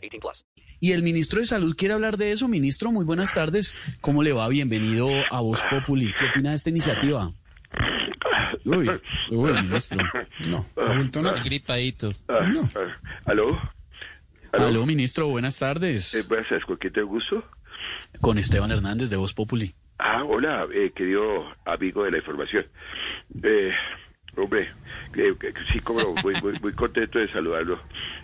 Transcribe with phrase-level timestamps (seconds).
[0.00, 0.46] 18 plus.
[0.80, 2.48] Y el ministro de Salud quiere hablar de eso.
[2.48, 3.76] Ministro, muy buenas tardes.
[4.00, 4.48] ¿Cómo le va?
[4.48, 6.12] Bienvenido a Voz Populi.
[6.18, 7.32] ¿Qué opina de esta iniciativa?
[8.64, 8.90] Uy,
[9.30, 10.02] uy, ministro.
[10.48, 10.66] No.
[11.44, 12.12] Gripadito.
[12.28, 12.40] Ah,
[12.74, 13.60] ah, ¿Aló?
[14.52, 16.14] Aló, ministro, buenas tardes.
[16.14, 17.44] Eh, buenas tardes, ¿con quién te gusto?
[18.20, 19.74] Con Esteban Hernández de Voz Populi.
[19.98, 22.66] Ah, hola, eh, querido amigo de la información.
[23.42, 23.72] Eh,
[24.36, 24.68] hombre,
[25.16, 27.78] eh, que sí, como no, muy, muy, muy contento de saludarlo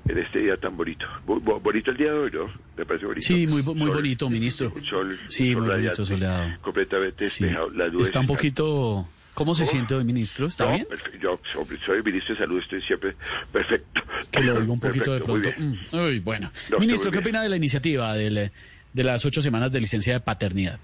[0.08, 1.06] en este día tan bonito.
[1.26, 2.50] Bonito el día de hoy, ¿no?
[2.76, 3.26] Me parece bonito.
[3.26, 4.72] Sí, muy, bo- muy Sol, bonito, ministro.
[4.74, 6.58] un sol, Sí, un sol muy bonito, soleado.
[6.62, 7.44] Completamente Sí.
[7.44, 7.70] despejado.
[7.70, 9.08] Nubes Está un poquito...
[9.34, 10.46] ¿Cómo se siente hoy, ministro?
[10.46, 10.86] ¿Está No, bien?
[11.20, 11.38] yo,
[11.84, 13.14] soy ministro de salud, estoy siempre
[13.52, 14.00] perfecto.
[14.30, 15.76] Que lo oigo un poquito de Perfecto, pronto.
[15.92, 16.50] Mm, Uy, bueno.
[16.70, 18.50] No, Ministro, ¿qué opina de la iniciativa de
[18.94, 20.80] las ocho semanas de licencia de paternidad?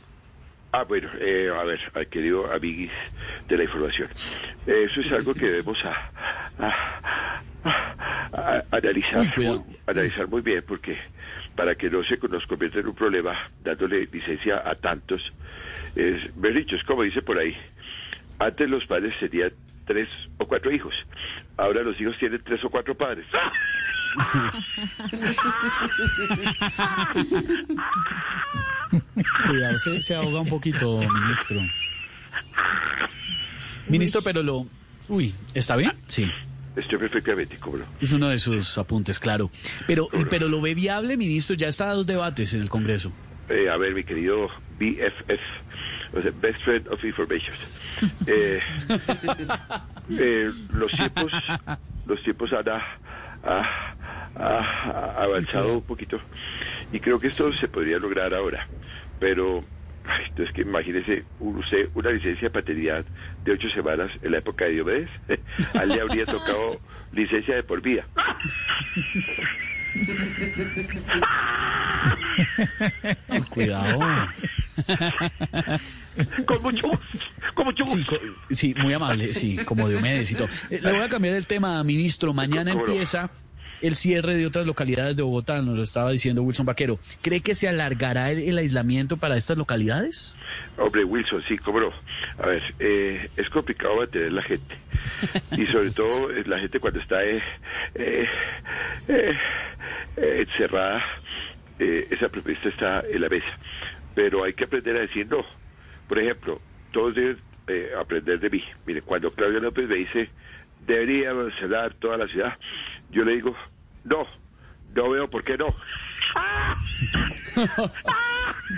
[0.75, 2.91] Ah, bueno, eh, a ver, al querido amiguis
[3.47, 4.09] de la información.
[4.67, 6.11] Eh, eso es algo que debemos a,
[6.59, 7.03] a-
[7.64, 7.95] a-
[8.33, 9.23] a- analizar,
[9.67, 10.98] muy, analizar muy bien, porque
[11.55, 15.20] para que no se nos convierta en un problema dándole licencia a tantos,
[15.95, 17.55] es, mejor dicho, es como dice por ahí,
[18.39, 19.53] antes los padres tenían
[19.84, 20.95] tres o cuatro hijos,
[21.59, 23.27] ahora los hijos tienen tres o cuatro padres.
[29.47, 31.61] Cuidado, se, se ahoga un poquito, ministro.
[33.89, 34.67] Ministro, pero lo...
[35.09, 35.93] Uy, ¿está bien?
[36.07, 36.31] Sí.
[36.77, 37.85] Estoy perfectamente, como no.
[38.01, 39.51] Es uno de sus apuntes, claro.
[39.87, 43.13] Pero, pero lo ve viable, ministro, ya está a dos debates en el Congreso.
[43.48, 44.48] Eh, a ver, mi querido
[44.79, 47.55] BFF, o sea, Best Friend of Information.
[48.27, 48.61] Eh,
[50.11, 51.33] eh, los tiempos,
[52.07, 52.69] los tiempos han
[53.45, 53.95] ah,
[54.37, 56.20] ah, ah, avanzado un poquito
[56.93, 58.67] y creo que esto se podría lograr ahora,
[59.19, 59.65] pero
[60.29, 63.05] entonces que imagínese un- usted una licencia de paternidad
[63.45, 65.11] de ocho semanas en la época de Diomedes,
[65.75, 66.81] a él le habría tocado
[67.13, 68.05] licencia de por vida.
[73.51, 73.99] Cuidado.
[76.47, 77.07] Con mucho gusto,
[77.55, 78.20] con mucho Sí, gusto.
[78.51, 80.49] sí, muy amable, sí, como Diomedes y todo.
[80.70, 82.33] Eh, le voy a cambiar el tema, ministro.
[82.35, 82.93] Mañana ¿Cómo no?
[83.83, 86.98] El cierre de otras localidades de Bogotá, nos lo estaba diciendo Wilson Vaquero.
[87.20, 90.39] ¿Cree que se alargará el, el aislamiento para estas localidades?
[90.79, 91.93] Hombre, Wilson, sí, cómo no.
[92.39, 94.77] A ver, eh, es complicado mantener la gente.
[95.57, 97.43] Y sobre todo eh, la gente cuando está eh,
[97.95, 98.27] eh,
[99.09, 99.37] eh,
[100.17, 101.03] eh, encerrada,
[101.79, 103.59] eh, esa propuesta está en la mesa.
[104.14, 105.45] Pero hay que aprender a decir no.
[106.09, 106.61] Por ejemplo,
[106.93, 108.63] todos deben eh, aprender de mí.
[108.87, 110.29] Mire, cuando Claudio López me dice,
[110.87, 112.59] deberíamos cerrar toda la ciudad,
[113.11, 113.57] yo le digo,
[114.05, 114.27] no,
[114.95, 115.74] no veo por qué no.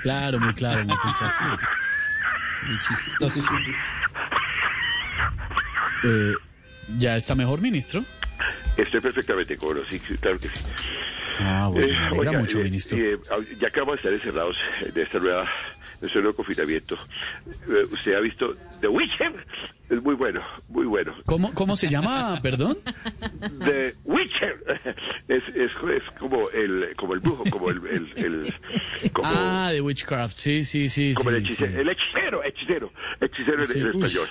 [0.03, 1.59] Claro, muy claro, muy claro.
[2.67, 3.41] Muy chistoso.
[6.05, 6.33] Eh,
[6.99, 8.03] ¿Ya está mejor, ministro?
[8.77, 10.55] Estoy perfectamente cómodo, sí, claro que sí.
[11.41, 12.99] Ah, bueno, Eh, oiga, mucho, eh, ministro.
[12.99, 13.19] eh,
[13.61, 14.57] ya que vamos a estar encerrados
[14.93, 15.49] de esta nueva,
[16.01, 16.99] de este nuevo confinamiento,
[17.91, 19.47] usted ha visto The Witcher,
[19.91, 21.15] es muy bueno, muy bueno.
[21.27, 22.79] ¿Cómo, ¿Cómo se llama, perdón?
[23.65, 24.65] The Witcher
[25.29, 28.55] es, es, es como el como el brujo, como el, el, el-
[29.13, 31.15] como, Ah, de Witchcraft, sí, sí, sí.
[31.15, 31.79] como sí, el hechicero, sí.
[31.79, 34.05] el hechicero, hechicero, hechicero en, Sí, en uy.
[34.05, 34.29] español.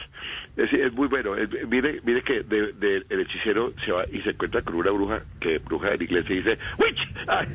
[0.57, 1.31] Es, es muy bueno.
[1.67, 5.23] Mire, mire que de, de- el hechicero se va y se encuentra con una bruja,
[5.39, 7.07] que bruja en inglés se dice witch.
[7.27, 7.47] Ay,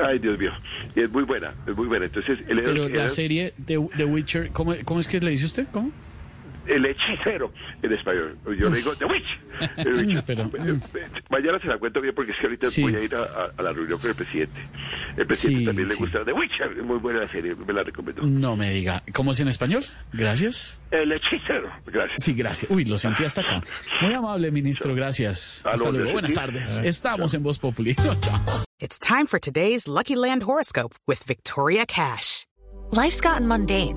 [0.00, 0.52] ay, Dios mío.
[0.94, 2.06] Y es muy buena, es muy buena.
[2.06, 5.66] Entonces, el, Pero la serie de, de Witcher, ¿cómo, ¿cómo es que le dice usted?
[5.72, 5.90] ¿Cómo?
[6.66, 7.52] El hechicero
[7.82, 8.36] en español.
[8.58, 9.38] Yo le digo The Witch.
[9.78, 10.22] El Witch.
[10.26, 12.82] Pero, Eh, eh, Mañana se la cuento bien porque es que ahorita Sí.
[12.82, 14.60] voy a ir a, a- a la reunión con el presidente.
[15.16, 16.00] El presidente Sí, también le sí.
[16.02, 16.52] gusta The Witch.
[16.60, 18.22] Es muy buena la serie, me la recomiendo.
[18.22, 19.02] No me diga.
[19.12, 19.84] ¿Cómo es en español?
[20.12, 20.80] Gracias.
[20.90, 21.70] El hechicero.
[21.86, 22.22] Gracias.
[22.22, 22.70] Sí, gracias.
[22.70, 23.62] Uy, lo sentí hasta acá.
[24.00, 24.94] Muy amable, ministro.
[24.94, 25.62] Gracias.
[25.64, 26.06] Hasta luego.
[26.06, 26.80] ¿te Buenas tardes.
[26.84, 27.94] Estamos en Voz Populi.
[28.20, 28.40] Chao.
[28.80, 32.46] It's time for today's Lucky Land horoscope with Victoria Cash.
[32.90, 33.96] Life's gotten mundane,